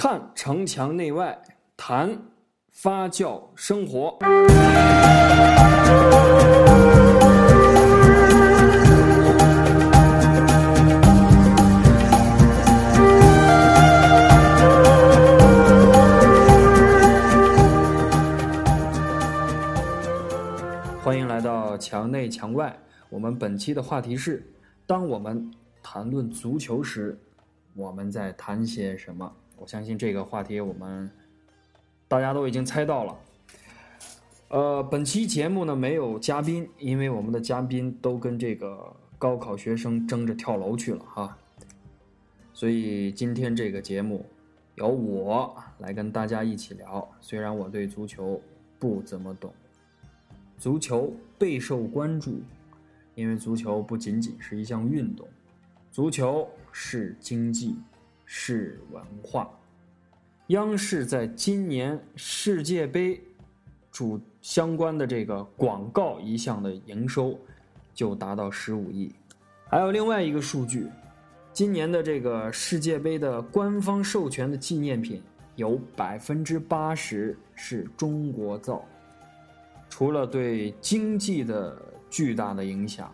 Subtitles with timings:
[0.00, 1.36] 看城墙内外，
[1.76, 2.16] 谈
[2.70, 4.16] 发酵生活。
[21.02, 22.72] 欢迎来到墙内墙外。
[23.08, 24.46] 我们本期的话题是：
[24.86, 27.18] 当我们谈论足球时，
[27.74, 29.28] 我们在谈些什么？
[29.60, 31.10] 我相信这个话题我们
[32.06, 33.18] 大家都已经猜到了。
[34.48, 41.36] 呃，本期节目呢没有嘉宾，因为我们的嘉宾都跟这个高考学生争着跳楼去了哈。
[42.54, 44.24] 所以今天这个节目
[44.76, 47.06] 由我来跟大家一起聊。
[47.20, 48.40] 虽然我对足球
[48.78, 49.52] 不怎么懂，
[50.56, 52.40] 足球备受关注，
[53.14, 55.28] 因为足球不仅仅是一项运动，
[55.92, 57.76] 足球是经济。
[58.30, 59.48] 是文化。
[60.48, 63.18] 央视在今年世界杯
[63.90, 67.38] 主相关的这个广告一项的营收
[67.94, 69.10] 就达到十五亿。
[69.66, 70.86] 还有另外一个数据，
[71.54, 75.22] 今年的这个世界杯的官方授权的纪念品
[75.56, 78.84] 有百分之八十是中国造。
[79.88, 81.80] 除了对经济的
[82.10, 83.10] 巨大的影响。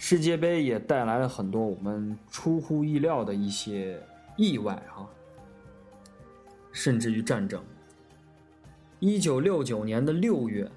[0.00, 4.00] 世界杯也带来了很多我们出乎意料的一些
[4.36, 5.06] 意外哈，
[6.72, 7.60] 甚至于战争。
[9.00, 10.70] 一九六九年的六月，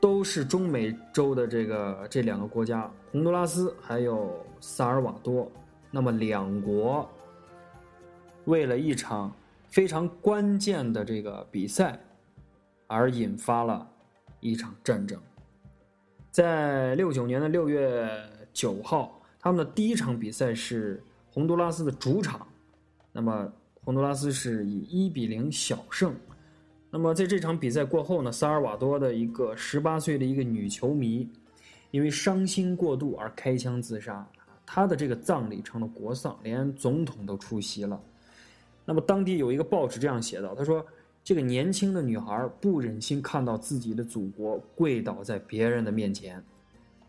[0.00, 5.52] 都是中美洲的这个这两个国家，洪都拉斯还有萨尔瓦多，
[5.90, 7.08] 那么两国
[8.46, 9.30] 为了一场
[9.68, 12.00] 非常关键的这个比赛，
[12.86, 13.86] 而引发了
[14.40, 15.20] 一场战争。
[16.36, 18.06] 在六九年的六月
[18.52, 22.46] 九号，他们的第一场比赛是洪都拉斯的主场，
[23.10, 23.50] 那么
[23.82, 26.14] 洪都拉斯是以一比零小胜。
[26.90, 31.26] 那么在这场比赛过后呢，萨尔瓦多的一个十八岁的一个女球迷，
[31.90, 34.28] 因为伤心过度而开枪自杀，
[34.66, 37.98] 她的这个葬礼成了国丧，连总统都出席了。
[38.84, 40.84] 那么当地有一个报纸这样写道：“他说。”
[41.26, 46.40] 这个年轻的女孩不忍心看到自己的祖国跪倒在别人的面前。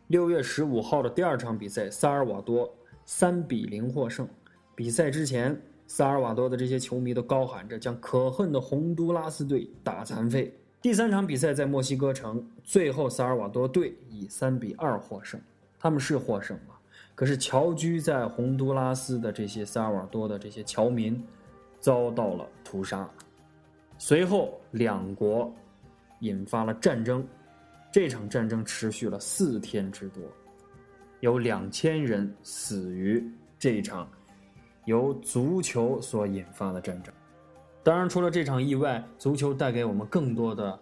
[0.07, 2.67] 六月十五号的第二场比赛，萨尔瓦多
[3.06, 4.27] 三比零获胜。
[4.73, 10.51] 比赛之前，萨尔瓦多的这些球迷都高喊着将可恨的洪都拉斯队打残废。
[10.81, 15.39] 第三场比赛在墨西哥城，最后萨尔瓦多队以三比二获胜。
[15.77, 16.73] 他们是获胜了，
[17.13, 21.23] 可是侨居在洪都拉斯的这些萨尔瓦多的这些侨民
[21.79, 23.07] 遭到了屠杀。
[23.97, 25.53] 随后，两国
[26.19, 27.25] 引发了战争，
[27.91, 30.24] 这场战争持续了四天之多，
[31.19, 33.24] 有两千人死于
[33.57, 34.07] 这场
[34.86, 37.13] 由足球所引发的战争。
[37.84, 40.80] 当然，除了这场意外，足球带给我们更多的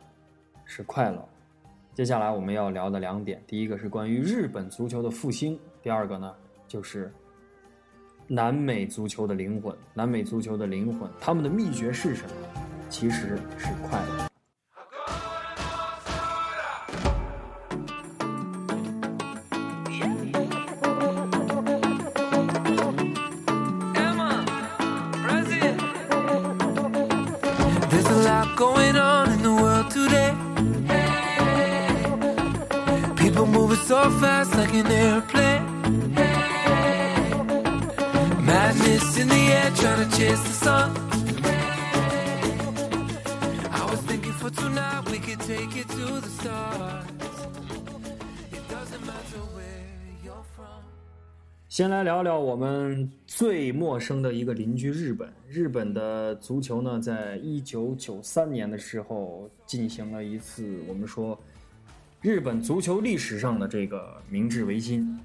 [0.66, 1.24] 是快乐。
[1.94, 6.36] 接下来我们要聊的两点，第一个是关于日本足球的复兴，第二个呢
[6.68, 7.14] 就是
[8.28, 9.74] 南美足球的灵魂。
[9.94, 12.75] 南美足球的灵魂，他们的秘诀是什么？
[12.89, 14.31] 其实是快乐。
[51.68, 55.30] 先来聊聊我们最陌生的一个邻居——日本。
[55.50, 61.38] 日本的足球呢，在一九九三年的时候进行了一次我们说
[62.22, 65.20] 日本足球历史上的这个明治维新。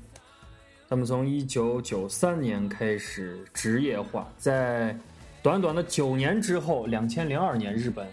[0.89, 4.99] 他们从一九九三年开始职业化，在
[5.41, 8.09] 短短的九年之后，两千零二年日本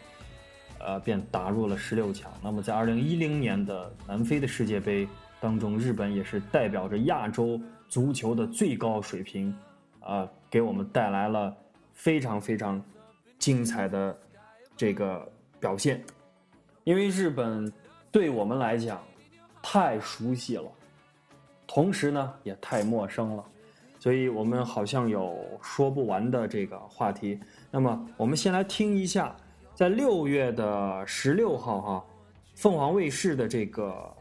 [0.79, 2.31] 呃便打入了十六强。
[2.44, 5.07] 那么在二零一零年的南非的世界杯
[5.39, 7.59] 当中，日本也是代表着亚洲。
[7.89, 9.57] 足球的最高水平，
[10.01, 11.56] 啊，给我们带来了
[11.94, 12.83] 非常非常
[13.39, 14.13] 精彩的
[14.75, 15.25] 这个
[15.57, 16.03] 表现。
[16.83, 17.71] 因为日本
[18.12, 19.01] 对我们来讲
[19.62, 20.69] 太熟悉了，
[21.65, 23.45] 同时呢也太陌生了，
[24.00, 27.39] 所以我们好像有说不完的这个话题。
[27.71, 29.33] 那么，我们先来听一下，
[29.77, 32.03] 在六月的十六号哈，
[32.56, 34.12] 凤凰卫视的这个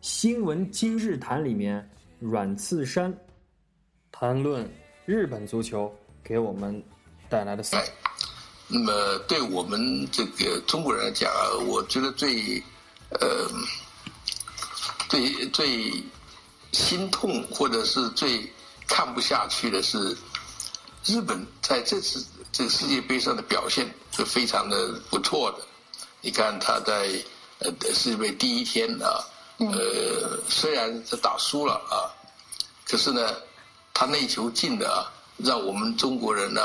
[0.00, 1.84] 新闻今日谈里面。
[2.20, 3.12] 阮次山
[4.12, 4.70] 谈论
[5.06, 5.90] 日本足球
[6.22, 6.80] 给我们
[7.30, 7.82] 带来的赛。
[8.68, 12.62] 那么对我们这个中国人来讲啊，我觉得最
[13.08, 13.48] 呃
[15.08, 15.90] 最最
[16.72, 18.42] 心痛或者是最
[18.86, 20.14] 看不下去的是
[21.04, 25.58] 日本在这次这个世界杯上的表现是非常的不错的。
[26.20, 27.08] 你看他在
[27.58, 29.24] 呃世界杯第一天啊，
[29.58, 32.08] 呃虽然是打输了啊，
[32.86, 33.34] 可是呢
[33.94, 36.60] 他那球进的啊，让我们中国人呢。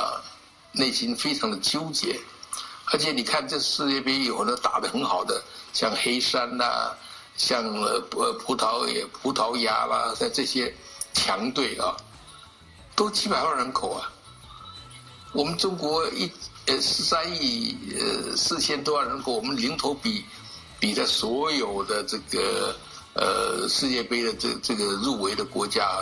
[0.78, 2.20] 内心非常的纠结，
[2.92, 5.42] 而且你看这世界杯有的打得很好的，
[5.72, 6.92] 像黑山呐，
[7.38, 7.98] 像呃
[8.44, 10.76] 葡萄牙葡萄牙啦，在这些
[11.14, 11.96] 强队啊，
[12.94, 14.12] 都几百万人口啊，
[15.36, 16.32] 我们中国一
[16.66, 20.24] 呃十三亿呃四千多万人口，我们零头比
[20.80, 22.74] 比在所有的这个
[23.14, 26.02] 呃世界杯的这这个入围的国家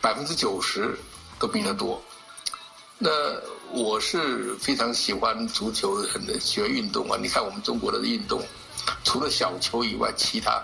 [0.00, 0.98] 百分之九十
[1.38, 2.02] 都比得多，
[2.98, 3.10] 那。
[3.74, 7.16] 我是非常喜欢足球，很喜欢运动啊！
[7.18, 8.42] 你看我们中国的运动，
[9.02, 10.62] 除了小球以外，其他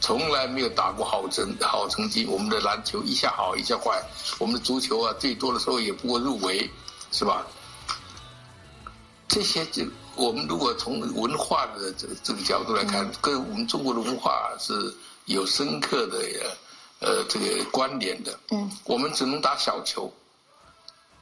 [0.00, 2.24] 从来没有打过好成好成绩。
[2.24, 4.02] 我们的篮球一下好一下坏，
[4.38, 6.70] 我们的足球啊，最多的时候也不过入围，
[7.10, 7.46] 是吧？
[9.28, 9.84] 这些就
[10.16, 14.72] 我们如果从文化的这这个角度来看，跟我们中国的文化是
[15.26, 16.18] 有深刻的
[17.00, 18.38] 呃这个关联的。
[18.50, 20.12] 嗯，我们只能打小球。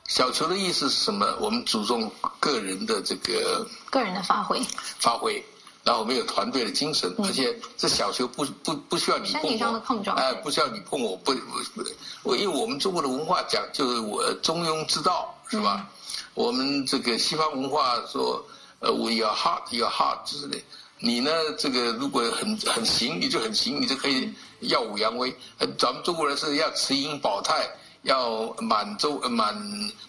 [0.09, 1.27] 小球的意思是什么？
[1.41, 2.09] 我们注重
[2.39, 4.62] 个人的这个个人的发挥，
[5.00, 5.44] 发挥，
[5.82, 11.82] 然后我们有团队的精神，而且这小球不不不需要你碰我，哎，不需要你碰我，不不，
[12.23, 15.88] 我因为我们中国的文化讲就是我中庸之道，是吧？
[16.34, 18.44] 我们这个西方文化说，
[18.81, 20.62] 呃，我要 hard 要 hard 之类，
[20.98, 25.34] 你呢这个如果很很行，你就很行，你就可以耀武扬威。
[25.58, 27.69] 呃，咱们中国人是要持盈保泰。
[28.02, 29.52] 要满周满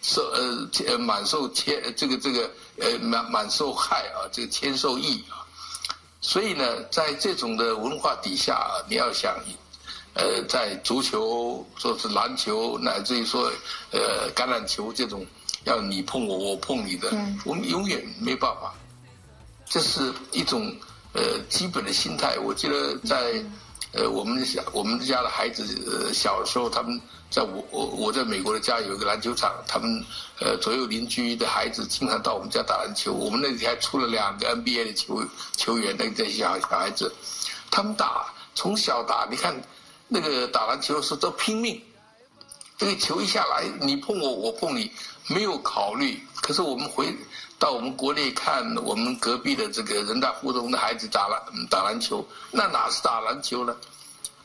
[0.03, 2.47] 受呃呃满受千这个这个
[2.79, 5.41] 呃满满受害啊，这个千受益啊，
[6.21, 9.35] 所以呢，在这种的文化底下啊，你要想，
[10.17, 13.51] 呃，在足球，说是篮球，乃至于说
[13.91, 15.25] 呃橄榄球这种，
[15.63, 17.09] 要你碰我，我碰你的，
[17.45, 18.73] 我们永远没办法。
[19.65, 20.75] 这是一种
[21.13, 22.37] 呃基本的心态。
[22.39, 23.41] 我记得在
[23.93, 26.99] 呃我们小我们家的孩子呃小时候他们。
[27.29, 30.01] 在我我我在美国的家有一个篮球场，他们
[30.39, 33.11] 呃左右邻居的孩子经常到我们家打篮球。
[33.11, 35.21] 我们那里还出了两个 NBA 的球
[35.57, 37.13] 球员，那这些小小孩子，
[37.69, 39.53] 他们打从小打，你看
[40.07, 41.81] 那个打篮球是都拼命，
[42.77, 44.91] 这个球一下来，你碰我，我碰你，
[45.27, 46.21] 没有考虑。
[46.41, 47.13] 可是我们回
[47.59, 53.75] 到我们国内看，我们隔壁的这个人大附中的孩子打篮打篮球，那哪是打篮球呢？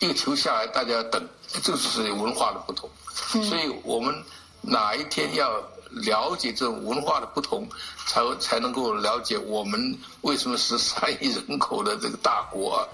[0.00, 2.91] 一个球下来，大家等，这就是文化的不同。
[3.44, 4.12] 所以我们
[4.61, 7.69] 哪一天要了解这种文化的不同，
[8.06, 12.85] 才才能够了解我们为什么十三亿人口的这个大国，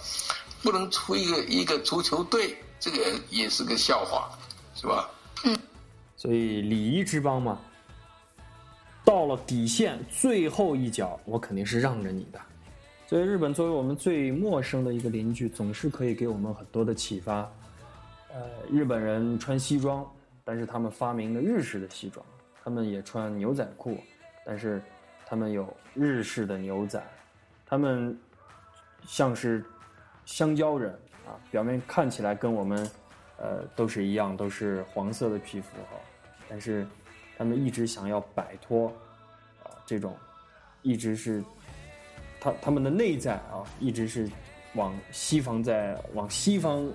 [0.62, 2.98] 不能出一个一个足球队，这个
[3.30, 4.30] 也是个笑话，
[4.74, 5.08] 是吧？
[5.44, 5.56] 嗯。
[6.16, 7.60] 所以礼仪之邦嘛，
[9.04, 12.40] 到了底线最后一脚，我肯定是让着你的。
[13.06, 17.50] 所以，日本作为我们最陌生的一个邻居，总是可以给我们很多的启发。
[18.30, 20.06] 呃，日本人穿西装，
[20.44, 22.22] 但是他们发明了日式的西装；
[22.62, 23.98] 他们也穿牛仔裤，
[24.44, 24.82] 但是
[25.24, 27.02] 他们有日式的牛仔。
[27.64, 28.14] 他们
[29.06, 29.64] 像是
[30.28, 30.92] 香蕉人
[31.26, 32.86] 啊，表面看起来跟我们
[33.38, 35.96] 呃都是一样，都是黄色的皮肤哈，
[36.50, 36.86] 但是
[37.38, 38.88] 他们一直想要摆脱
[39.62, 40.14] 啊这种，
[40.82, 41.42] 一直是。
[42.40, 44.30] 他他们的内在啊，一直是
[44.74, 46.88] 往西方在往西方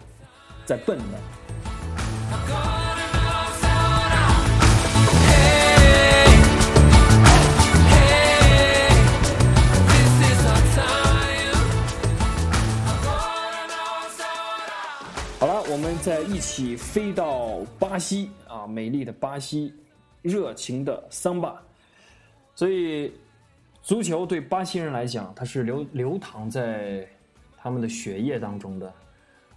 [0.66, 2.93] 在奔的。
[15.74, 19.74] 我们再一起飞到巴西啊，美丽的巴西，
[20.22, 21.60] 热情的桑巴，
[22.54, 23.12] 所以。
[23.82, 27.06] 足球对巴西人来讲，它是流流淌在
[27.58, 28.94] 他们的血液当中的，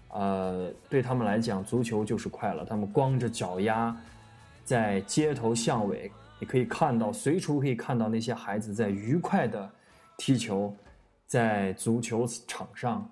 [0.09, 2.65] 呃，对他们来讲，足球就是快乐。
[2.65, 3.97] 他们光着脚丫
[4.65, 9.71] 在街头巷尾，你可以看到，随处可以看到那些孩子在愉快的
[10.17, 10.75] 踢球，
[11.27, 13.09] 在足球场上，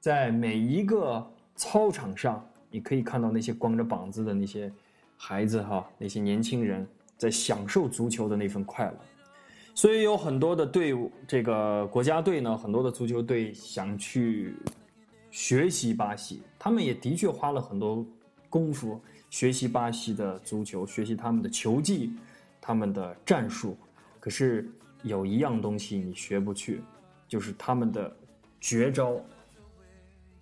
[0.00, 4.70] 在每一个操场上，你可以看到那些光着膀子的那些
[5.16, 8.98] 孩子哈，那些年轻人在享受足球的那份快乐。
[9.74, 14.54] 所以有很多的队伍，这个国家队呢，很多的足球队想去
[15.30, 18.04] 学习巴西，他们也的确花了很多
[18.50, 22.12] 功夫学习巴西的足球，学习他们的球技，
[22.60, 23.76] 他们的战术，
[24.18, 24.68] 可是
[25.02, 26.82] 有一样东西你学不去，
[27.28, 28.14] 就是他们的
[28.60, 29.20] 绝招。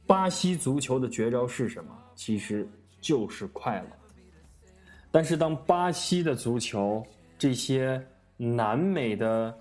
[0.06, 1.90] 巴西足球的绝招是什么？
[2.14, 2.68] 其实
[3.00, 3.86] 就是快乐。
[5.10, 7.04] 但是当巴西的足球
[7.36, 8.00] 这些
[8.36, 9.58] 南美的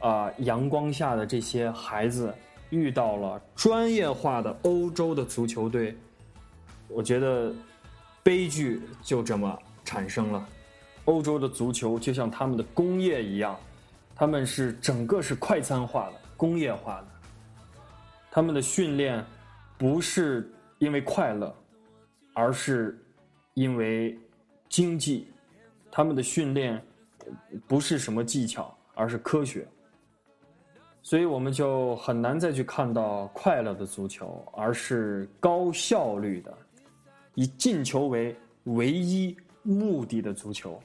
[0.00, 2.34] 啊阳光下的这些孩子
[2.70, 5.96] 遇到了专业化的欧洲的足球队，
[6.88, 7.54] 我觉得
[8.22, 10.48] 悲剧就这么产生了。
[11.04, 13.56] 欧洲的足球就像他们的工业一样，
[14.16, 17.06] 他们是整个是快餐化的、工业化的，
[18.30, 19.24] 他们的训练。
[19.78, 21.54] 不是因为快乐，
[22.34, 22.98] 而是
[23.54, 24.18] 因为
[24.68, 25.28] 经济。
[25.90, 26.82] 他们的训练
[27.66, 29.66] 不是什么技巧，而是科学。
[31.02, 36.52] 所以我们就很难再去看到快乐的足球，而是高效率的，
[37.34, 40.78] 以进球为唯一目的的足球。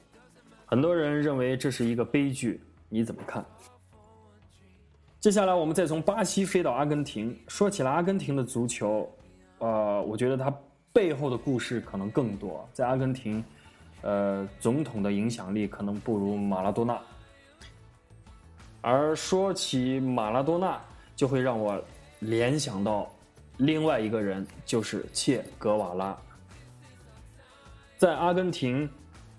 [0.64, 3.44] 很多人认为这是一个悲剧，你怎么看？
[5.24, 7.34] 接下来，我们再从巴西飞到阿根廷。
[7.48, 9.10] 说起了，阿根廷的足球，
[9.56, 10.54] 呃，我觉得它
[10.92, 12.68] 背后的故事可能更多。
[12.74, 13.42] 在阿根廷，
[14.02, 17.00] 呃，总统的影响力可能不如马拉多纳。
[18.82, 20.78] 而说起马拉多纳，
[21.16, 21.82] 就会让我
[22.18, 23.10] 联想到
[23.56, 26.14] 另外一个人，就是切格瓦拉。
[27.96, 28.86] 在阿根廷，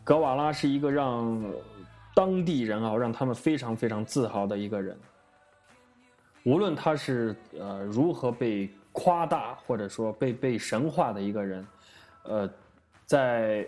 [0.04, 1.40] 格瓦拉是一个让
[2.16, 4.98] 当地人啊，让他们非常非常自豪的一个人。
[6.46, 11.68] 无论他是呃如何被夸大，或者说被被神化的一个人，
[12.24, 12.50] 呃，
[13.06, 13.68] 在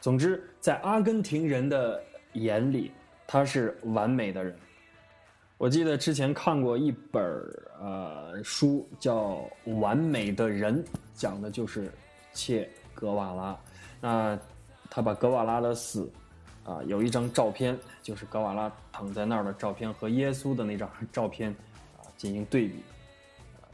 [0.00, 2.90] 总之在阿根廷人的眼里，
[3.26, 4.56] 他是完美的人。
[5.58, 7.22] 我记得之前看过一本
[7.80, 10.82] 呃书，叫《完美的人》，
[11.14, 11.92] 讲的就是
[12.32, 13.60] 切格瓦拉。
[14.00, 14.38] 那
[14.90, 16.10] 他把格瓦拉的死。
[16.64, 21.50] 啊，有一张照片，就是格瓦拉躺在那儿的照片，和耶稣的那张照片
[21.98, 22.76] 啊进行对比，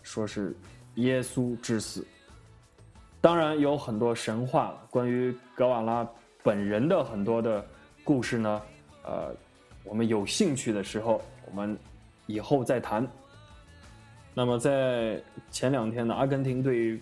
[0.02, 0.56] 说是
[0.94, 2.06] 耶稣之死。
[3.20, 6.08] 当然有很多神话关于格瓦拉
[6.42, 7.66] 本人的很多的
[8.04, 8.62] 故事呢。
[9.04, 9.34] 呃，
[9.84, 11.76] 我们有兴趣的时候，我们
[12.26, 13.06] 以后再谈。
[14.32, 16.98] 那么在前两天的阿根廷对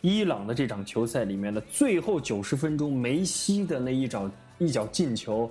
[0.00, 4.28] 伊朗的这场球赛里面的最后九十分钟，梅西的那一脚。
[4.60, 5.50] 一脚进球，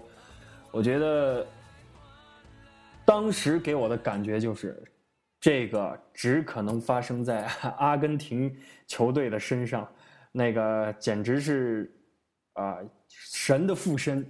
[0.69, 1.45] 我觉得
[3.03, 4.79] 当时给我的感觉就是，
[5.41, 7.43] 这个只可能发生在
[7.79, 9.91] 阿根廷球队的身上，
[10.31, 11.91] 那个简直是
[12.53, 14.25] 啊神的附身。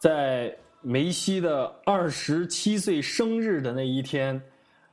[0.00, 4.42] 在梅西的二十七岁生日的那一天，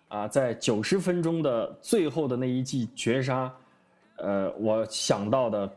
[0.07, 3.51] 啊，在九十分钟的最后的那一记绝杀，
[4.17, 5.69] 呃，我想到的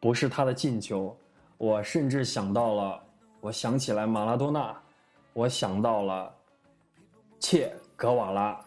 [0.00, 1.14] 不是他的进球。
[1.62, 3.00] 我甚至想到了，
[3.40, 4.76] 我想起来马拉多纳，
[5.32, 6.34] 我想到了
[7.38, 8.60] 切格瓦拉，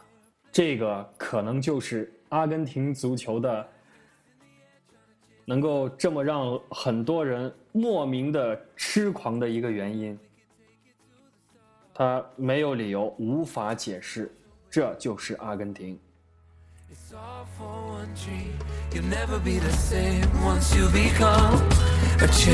[0.49, 3.67] 这个可能就是阿根廷足球的
[5.43, 10.17] 能够这么让很多人莫名的痴狂的一个原因。
[11.93, 14.33] 他没有理由，无法解释，
[14.69, 15.99] 这就是阿根廷。
[16.89, 18.05] a champion.
[20.61, 21.94] So hey, hey,
[22.27, 22.49] this is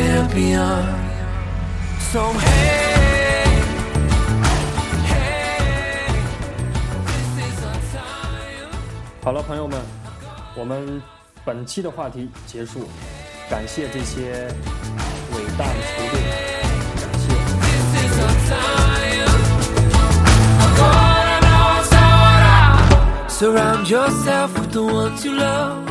[7.64, 8.68] our time.
[9.24, 9.80] 好了，朋友们，
[10.56, 11.02] 我们
[11.46, 12.90] 本期的话题结束，
[13.50, 14.54] 感谢这些
[15.34, 16.20] 伟大的球队，
[17.00, 17.28] 感谢。
[17.62, 19.32] This is our time.
[23.30, 25.91] Surround yourself with the ones you love.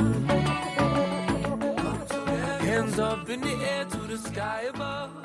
[3.00, 5.19] Up in the air to the sky above.